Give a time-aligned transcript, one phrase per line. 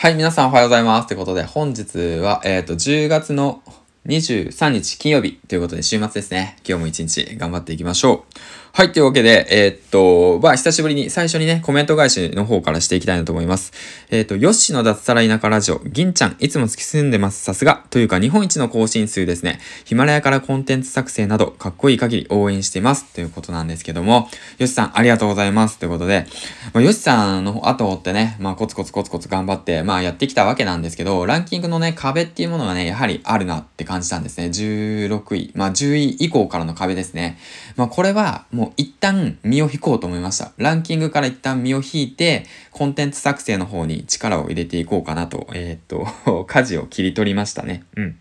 [0.00, 1.08] はい、皆さんおはようございます。
[1.08, 3.64] ということで、本日は、えっ、と、10月の
[4.06, 6.56] 23日金曜日ということで、週末ですね。
[6.64, 8.34] 今日も一日頑張っていきましょう。
[8.78, 13.72] はい、というわけで、えーっと、まあ、久しぶりに最初にね、コメント返しの方からしていきたいなと思います。
[14.08, 17.42] えーっと、ヨッシの脱サラ田舎ラジオ、銀ちゃん、いつも突き進んでます。
[17.42, 17.82] さすが。
[17.90, 19.58] というか、日本一の更新数ですね。
[19.84, 23.12] ヒマラヤからコンテンツ作成など、かっこいい限り応援しています。
[23.12, 25.78] ということなんですけども、ヨッシさん、ありがとうございます。
[25.78, 26.28] ということで、
[26.72, 34.46] まあ、ヨッシさんの後を追ってね、まあ、コツコツコツコツ頑張って、まあ、やってきたわけなんですけど、ランキングのね、壁っていうものがね、やはりあるなって感じたんですね。
[34.46, 37.40] 16位、まあ、10位以降からの壁ですね。
[37.74, 40.52] まあ、これは、もう一旦、身を引こうと思いました。
[40.56, 47.84] ランキングから一旦身を引いて、コンテンツ作成の方に力を入れていこうかなと、えー、っと、 舵を切り取りましたね。
[47.96, 48.16] うん。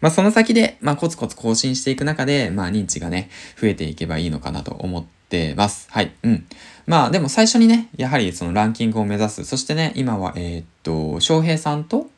[0.00, 3.30] まあ、その先で、まあ、コツコツ更新していく中で、まあ、認知がね、
[3.60, 5.88] 増えていけばいいのかなと思ってます。
[5.90, 6.12] はい。
[6.22, 6.46] うん。
[6.86, 9.44] まあ、でも最初にね、やはりそのランキングを目指す。
[9.44, 12.08] そしてね、今は、えー、っと、翔平さんと、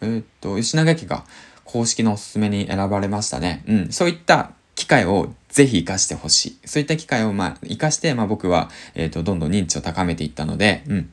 [0.00, 1.24] えー、っと、吉永家が
[1.64, 3.64] 公式のおすすめに選ばれましたね。
[3.66, 3.92] うん。
[3.92, 6.68] そういった機会をぜひ活かしてほしい。
[6.68, 11.10] そういった機会をまあ活かして、まあ僕は、えっ、ー、と、どんどん認知を高めていったので、うん。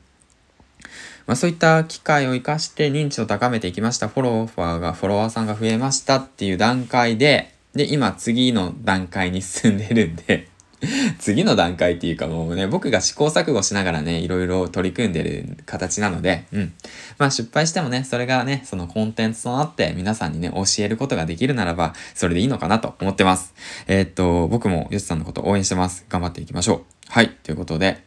[1.28, 4.08] まあそういった機会を活かして認知を高めていきました。
[4.08, 10.48] フォロワーが、フォロワーさんが増えましたっていう段階で、で、今次の段階に進んでるんで
[11.18, 16.72] 次の段階っていうかもうね、僕が試行錯誤しながらね、いろいろ取り組んでる形なので、うん。
[17.18, 23.54] まあ失敗してもね、それがね、そのコンテンツとなって皆さんにね、教えることができるならば、それでいいのかなと思ってます。
[23.86, 26.04] えー、っと、僕もヨシさんのこと応援してます。
[26.08, 26.82] 頑張っていきましょう。
[27.08, 27.30] はい。
[27.42, 28.02] ということで、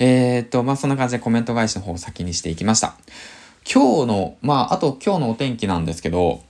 [0.00, 2.96] えー、っと、まあそんな感じでコメント返しの方を先にしていきました。
[3.70, 6.42] 今日の、まああと今日のお天気なんですけど、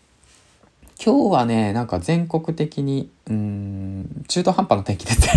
[1.04, 5.28] 今日はね、なんか全国的に、うん、中途半端な天気です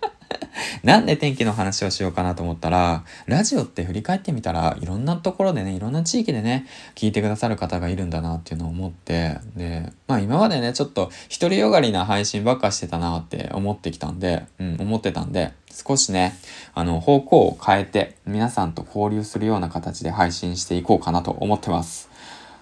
[0.82, 16.34] なんで天気の話をしようかなと思ったら、ラジオって振り返ってみたらいろんなところでね、いろんな地域でね、聞いてくださる方がいるんだなっていうのを思って、で、まあ今までね、ちょっと独りよがりな配信ばっかしてたなって思ってきたんで、うん、思ってたんで、少しね、
[16.72, 22.08] あの、方向を変えて皆さんと交流するような形で配信していこうかなと思ってます。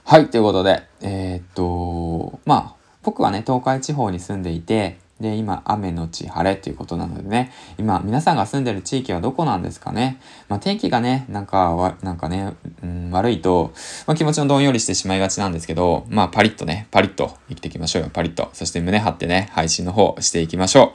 [0.09, 10.21] はい、ということで、えー、っと、まあ、僕はね、東海地方に住んでいて、で、今、雨のち晴れということなのでね、今、皆さんが住んでる地域はどこなんですかね。
[10.49, 13.72] まあ、天気がね、なんか、わ、なんかね、うん、悪いと、
[14.06, 18.49] まあ、気持ちのどんよりしてしまいがちなんですけど、まあ、パリッとね、パリッと生きていきましょうよ、パリッと。
[18.53, 20.95] そして胸張ってね、配信の方していきましょ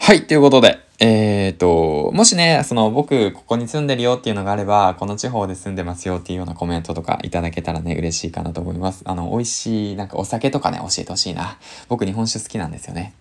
[0.00, 0.04] う。
[0.04, 9.02] はい、ということで、えっ、と、もしね、その僕、ここに住んでるよっていうのがあれば、この地方で住んでますよっていうようなコメントとかいただけたらね、嬉しいかなと思います。
[9.04, 11.58] あの、美味しい、なんかお酒とかね、教えてほしいな。
[11.88, 13.12] 僕、日本酒好きなんですよね。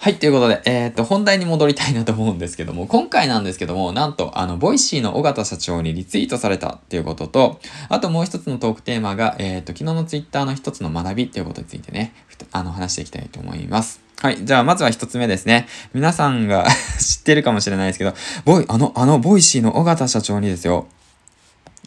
[0.00, 12.14] はい、ということで、えっ、ー、と、本題に戻りたいなと思うんですけども、今回なんですけども、なんと、あの、 Voicyの緒方社長にリツイートされたっていうことと、あともう一つのトークテーマが、えっ、ー、と、昨日のツイッターの一つの学びっていうことについてね、
[12.52, 14.07] あの、話していきたいと思います。
[14.20, 14.44] はい。
[14.44, 15.68] じゃあ、まずは一つ目ですね。
[15.94, 16.66] 皆さんが
[16.98, 18.14] 知ってるかもしれないですけど、
[18.44, 20.88] ボイ、あの、あの、 Voicyの緒方社長にですよ、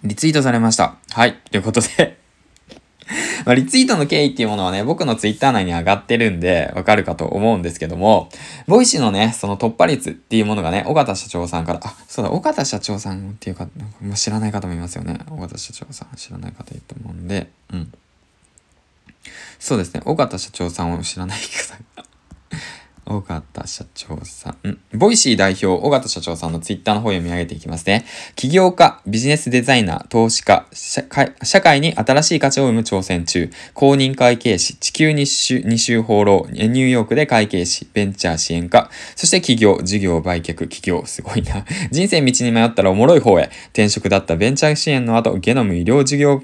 [0.03, 0.95] リツイートされました。
[1.11, 1.35] はい。
[1.51, 2.21] ということで
[3.45, 8.29] まあ、リツイートの経緯っていうものはね、僕のツイッター内に上がってるんで、わかるかと思うんですけども、
[8.67, 13.67] Voicyのね、その突破率っていうものがね、緒方社長さんから、あ、そうだ、緒方社長さんっていうか、
[14.01, 15.19] もう知らない方もいますよね。
[15.29, 17.91] 緒方社長さん、知らない方いると思うんで、うん。
[19.59, 22.10] そうですね、緒方社長さんを知らない方が
[23.17, 24.79] 緒方社長さん。
[24.93, 28.05] Voicy代表、緒方社長さんのツイッターの方を読み上げていきますね。
[28.35, 41.65] 起業家、ビジネスデザイナー、投資家、社会に新しい価値を生む挑戦中、公認会計士、地球日周二周放浪、ニューヨークで会計士、ベンチャー支援家、そして起業、事業売却、起業、すごいな。
[41.91, 46.41] 人生道に迷ったらおもろい方へ、転職だったベンチャー支援の後、ゲノム医療事業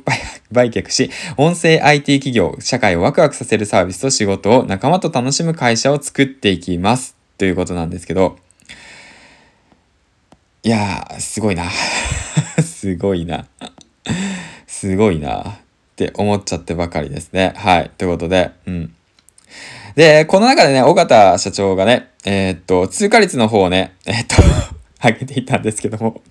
[0.51, 7.15] 売却し、音声 IT 企業、社会をワクワクさせるサービスと仕事を仲間と楽しむ会社を作っていきます。
[7.37, 8.37] ということなんですけど、
[10.63, 11.69] いやー、すごいな。
[12.61, 13.45] すごいな。
[14.65, 15.41] すごいな。
[15.41, 15.55] っ
[15.95, 17.53] て思っちゃってばかりですね。
[17.55, 17.91] はい。
[17.97, 18.93] ということで、うん。
[19.95, 24.35] で、この中でね、緒方社長がね、えー、っと、通過率の方をね、えー、っと
[25.07, 26.21] 上げていたんですけども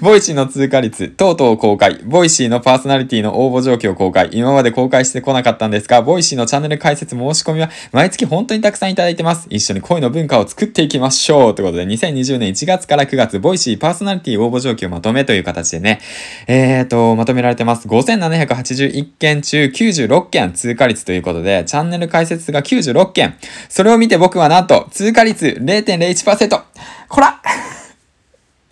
[0.00, 2.00] Voicyの通過率、とうとう公開。
[2.04, 4.28] Voicyのパーソナリティの応募状況公開。
[4.32, 9.46] 今まで公開してこなかったんですが、 Voicyのチャンネル開設申し込みは毎月本当にたくさんいただいてます。
[9.50, 11.54] 一緒に声の文化を作っていきましょう。
[11.54, 16.00] ということで、2020年1月から9月、 Voicyパーソナリティ応募状況まとめという形でね、
[16.46, 17.88] えーと、まとめられてます。
[17.88, 23.36] 5781件中96件通過率ということで、チャンネル解説が96件。
[23.68, 26.62] それを見て僕はなんと、通過率0.01%。
[27.08, 27.40] こら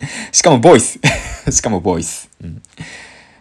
[0.31, 0.99] しかもボイス。
[1.51, 2.29] しかもボイス。
[2.43, 2.61] うん。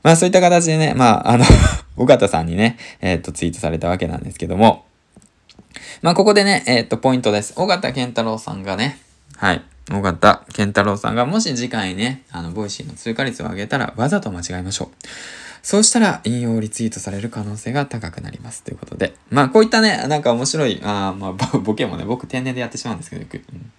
[0.03, 1.45] まあそういった形でね、まああの
[1.97, 4.85] 尾形さんにね、えっ、とツイートされたわけなんですけども、
[6.03, 7.53] まあここでね、えっ、とポイントです。
[7.57, 8.99] 尾形健太郎さんがね、
[9.37, 9.63] はい。
[9.93, 15.07] 緒方憲太郎さんがもし次回ね、あの、 Voicyの通過率を上げたらわざと間違えましょう。
[15.63, 18.63] そうしたら引用リツイートされる可能性が高くなります。
[18.63, 19.15] ということで。
[19.31, 23.35] まあこういったね、なんか面白い、あまあボケもね、僕天然でやってしまうんですけど、よく。
[23.35, 23.73] うん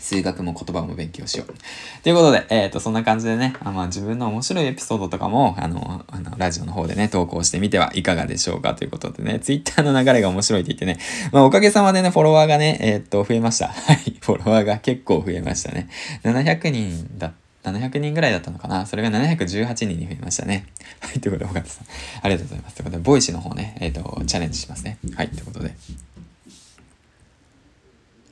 [0.00, 1.54] 数学も言葉も勉強しよう。
[2.02, 8.74] ということで、えっ、ー、と、そんな感じでね、あまあ、自分の面白いエピソードとかも、あの、あの、ラジオの方でね、投稿してみてはいかがでしょうか？
[8.74, 10.98] ということでね、ツイッターの流れが面白いって言ってね、
[11.32, 13.68] まあ、おかげさまでね、フォロワーがね、えっ、ー、と、増えました。
[13.72, 15.88] はい、フォロワーが結構増えましたね。
[16.24, 17.32] 700人だ
[17.64, 18.86] 700人ぐらいだったのかな？
[18.86, 20.66] それが718人に増えましたね。
[21.00, 21.86] はい、ということで、緒方さん、
[22.22, 22.76] ありがとうございます。
[22.76, 24.98] ということで、 Voicyの方ね、えっ、ー、と、チャレンジしますね。
[25.14, 25.74] はい、ということで。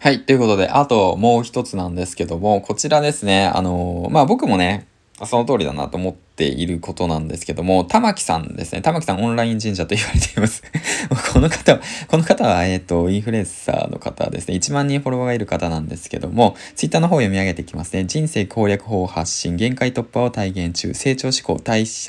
[0.06, 0.20] はい。
[0.20, 3.46] ということで、あともう一つなんですけども、こちらですね。
[3.46, 4.86] あのー、まあ僕もね、
[5.24, 8.82] その通りだなと思っていることなんですけども、玉木さんですね。
[8.82, 10.62] 玉木さんオンライン神社と言われています。
[11.32, 14.54] この方は、この方は、えっ、ー、と、インフルエンサーの方ですね。
[14.54, 18.04] 1万人フォロワーがいる方なんですけども、ツイッターの方を読み上げていきますね。
[18.04, 21.58] 人生攻略法発信、限界突破を体現中、成長志向、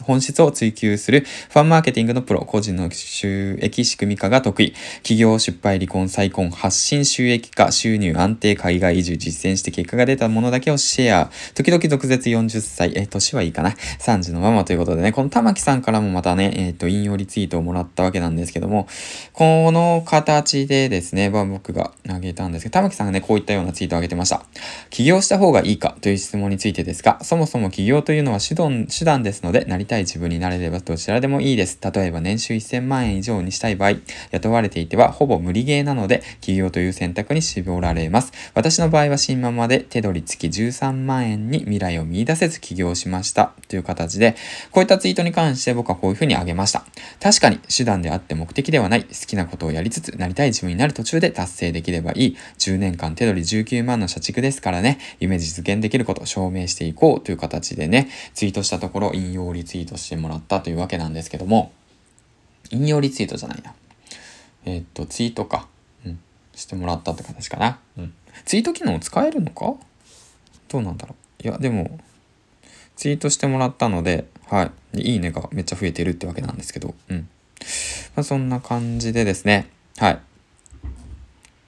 [0.04, 4.74] 本質を追求する、ファンマーケティングのプロ、個人の収益仕組み化が得意、
[5.04, 13.76] 企業失敗、離婚、再婚、発信収益化、収入安定、海外移住、実践して結果が出たものだけをシェア、時々毒舌40歳、え、年はいいかな。
[14.22, 18.88] 時のままということでね、この玉木さんからもまたね、えっ、ー、と、引用リツイートをもらったわけなんですけども、
[19.34, 24.44] この形でですね、まあ、僕が挙げたんですけど、玉木さんがね、こういったようなツイートを挙げてました。
[24.90, 31.80] 起業した方がいいかという質問についてですが、そもそも起業というのは手段手段ですので、なりたい自分になれればどちらでもいいです。
[31.82, 33.98] 例えば年収1000万円以上にしたい場合、
[34.32, 38.32] 雇われていてはほぼ無理ゲーなので、起業という選択に絞られます。
[38.54, 43.54] 私の場合は新ママで手取り付き13万円に未来を見出せず起業しました。
[43.68, 44.36] という形で、
[44.72, 46.86] こういったツイートに関して僕はこういうふうに挙げました。
[47.20, 61.72] 確かに手段であって目的ではない、好きなことをやりつつ、なりたい自分になる途中で達成できればいい、10年間手取り19万の社畜ですからね、夢実現できることを証明していこうという形でね、ツイートしたところ引用リツイートしてもらったというわけなんですけども、
[62.72, 63.74] 引用リツイートじゃないな。
[64.66, 65.68] えー、っと、ツイートか。
[66.06, 66.20] うん。
[66.54, 67.80] してもらったって形かな。
[67.98, 68.14] うん。
[68.46, 69.76] ツイート機能使えるのか？
[70.68, 71.48] どうなんだろう。
[71.48, 72.00] いや、でも、
[72.98, 75.02] ツイートしてもらったので、はい。
[75.02, 77.30] いいねがめっちゃ増えてるってわけなんですけど、うん。
[78.16, 80.20] まあ、そんな感じでですね、はい。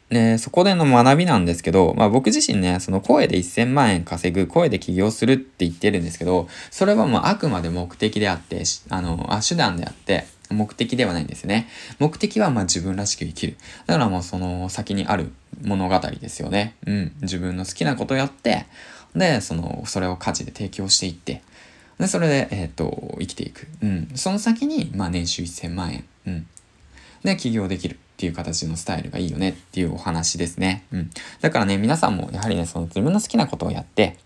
[0.09, 11.67] で、そこでの学びなんですけど、まあ僕自身ね、その声で1000万円稼ぐ、声で起業するって言ってるんですけど、それはもうあくまで目的であって、あの、あ手段であって、目的ではないんですね。
[11.99, 13.55] 目的はまあ自分らしく生きる。
[13.85, 15.31] だからもうその先にある
[15.61, 16.75] 物語ですよね。
[16.87, 17.11] うん。
[17.21, 18.65] 自分の好きなことやって、
[19.15, 21.41] で、その、それを価値で提供していって、
[21.99, 23.67] で、それで、えっ、ー、と、生きていく。
[23.81, 24.11] うん。
[24.15, 26.05] その先に、まあ、年収1000万円。
[26.27, 26.47] うん。
[27.23, 30.85] で、起業できるっていう形のスタイルがいいよねっていうお話ですね。
[30.91, 31.09] うん。
[31.41, 34.17] だからね、皆さんもやはりね、その自分の好きなことをやって、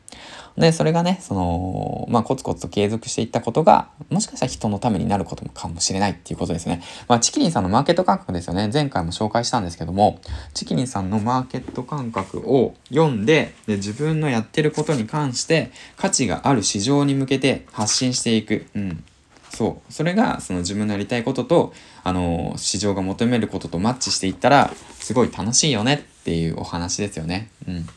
[0.57, 6.83] で、それがね、その、まあ、コツコツと継続していったことが、もしかしたら人のためになることもかもしれないっていうことですね。
[7.07, 8.69] まあ、チキリンさんのマーケット感覚ですよね。
[8.71, 10.19] 前回も紹介したんですけども、
[10.53, 18.67] チキリンさんのマーケット感覚を読んで、で、自分のやってることに関して、価値がある市場に向けて発信していく。
[18.75, 19.03] うん。
[19.49, 19.93] そう。
[19.93, 27.49] それが、その自分のやりたいことと、あの、市場が求めることとマッチしていったら、すごい楽しいよねっていうお話ですよね。
[27.67, 27.87] うん。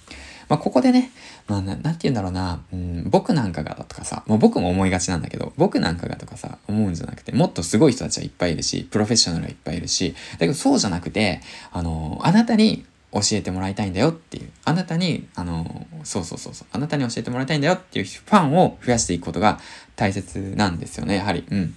[0.49, 1.11] まあ、ここでね、
[1.47, 11.41] まあ、なんて言うんだろうな、うん、僕なんかがとかさ、もう僕も思いがちなんだけど、僕なんかがとかさ、思うんじゃなくて、もっとすごい人たちはいっぱいいるし、プロフェッショナルはいっぱいいるし、だけどそうじゃなくて、
[11.73, 19.61] あの、あなたに教えてもらいたいんだよっていう、あなたに、あの、そうそうそうそう、あなたに教えてもらいたいんだよっていうファンを増やしていくことが
[19.95, 21.45] 大切なんですよね、やはり。
[21.49, 21.77] うん。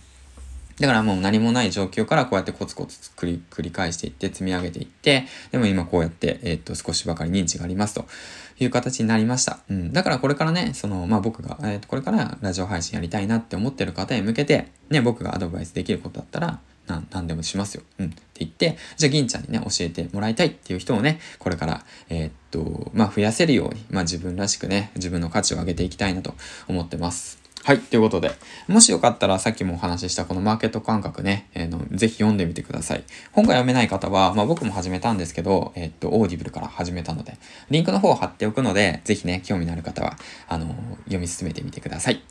[0.80, 8.06] だからもう何もない状況からこうやってコツコツ繰り繰り返していって積み上げていって、でも今こうやって、えー、っと少しばかり認知がありますと
[8.60, 9.60] いう形になりました。
[9.70, 9.94] うん。
[9.94, 17.84] だからこれからね、その、まあ僕が、えー、っとこれからラジオ配信やりたいなって思ってる方へ向けて、ね、僕がアドバイスできることだったら、な何でもしますよ。
[18.00, 18.06] うん。
[18.08, 26.34] って言って、じゃあ銀ちゃんにね、教えてもらいたいっていう人をね、これから、えー、っと、まあ増やせるように、まあ自分らしくね、自分の価値を上げていきたいなと
[26.68, 27.39] 思ってます。
[27.64, 27.80] はい。
[27.80, 28.32] ということで、
[28.68, 33.04] もしよかったらさっきもお話ししたこのマーケット感覚ね、えー、のぜひ読んでみてください。
[33.32, 37.38] 本が読めない方は、まあ僕も始めたんですけど、えー、っと、 Audibleから始めたので、
[37.70, 40.72] リンクの方を貼っておくので、ぜひね、興味のある方は、あのー、
[41.04, 42.24] 読み進めてみてください。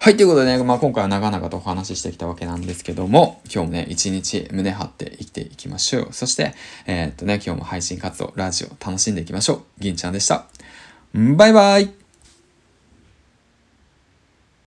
[0.00, 0.16] はい。
[0.16, 6.08] ということでね、まあ今回は長々とお話ししてきたわけなんですけども、今日もね、一日胸張って生きていきましょう。
[6.12, 6.54] そして、
[6.86, 9.62] えー、っとね、今日も配信活動、ラジオ楽しんでいきましょう。
[9.78, 10.46] 銀ちゃんでした。
[11.12, 12.05] バイバイ